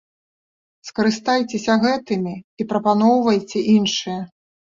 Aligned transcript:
Скарыстайцеся 0.87 1.75
гэтымі 1.83 2.35
і 2.65 2.69
прапаноўвайце 2.71 3.59
іншыя. 3.77 4.19